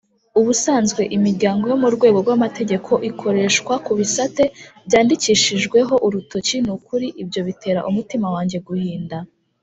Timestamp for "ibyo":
7.21-7.41